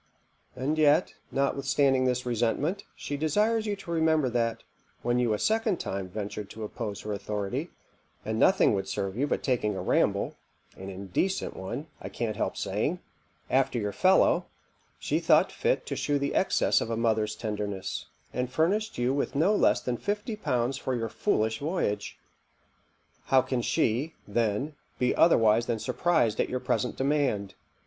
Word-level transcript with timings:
And 0.55 0.79
yet, 0.79 1.13
notwithstanding 1.31 2.05
this 2.05 2.25
resentment, 2.25 2.85
she 2.95 3.17
desires 3.17 3.67
you 3.67 3.75
to 3.75 3.91
remember 3.91 4.29
that, 4.29 4.63
when 5.03 5.19
you 5.19 5.31
a 5.31 5.37
second 5.37 5.79
time 5.79 6.09
ventured 6.09 6.49
to 6.49 6.63
oppose 6.63 7.01
her 7.01 7.13
authority, 7.13 7.69
and 8.25 8.39
nothing 8.39 8.73
would 8.73 8.87
serve 8.87 9.15
you 9.15 9.27
but 9.27 9.43
taking 9.43 9.75
a 9.77 9.81
ramble 9.83 10.37
(an 10.75 10.89
indecent 10.89 11.55
one, 11.55 11.85
I 12.01 12.09
can't 12.09 12.35
help 12.35 12.57
saying) 12.57 12.99
after 13.47 13.77
your 13.77 13.91
fellow, 13.91 14.47
she 14.97 15.19
thought 15.19 15.51
fit 15.51 15.85
to 15.85 15.95
shew 15.95 16.17
the 16.17 16.33
excess 16.33 16.81
of 16.81 16.89
a 16.89 16.97
mother's 16.97 17.35
tenderness, 17.35 18.07
and 18.33 18.49
furnished 18.51 18.97
you 18.97 19.13
with 19.13 19.35
no 19.35 19.55
less 19.55 19.81
than 19.81 19.97
fifty 19.97 20.35
pounds 20.35 20.79
for 20.79 20.95
your 20.95 21.09
foolish 21.09 21.59
voyage. 21.59 22.17
How 23.25 23.43
can 23.43 23.61
she, 23.61 24.15
then, 24.27 24.73
be 24.97 25.15
otherwise 25.15 25.67
than 25.67 25.77
surprized 25.77 26.39
at 26.39 26.49
your 26.49 26.59
present 26.59 26.95
demand? 26.97 27.53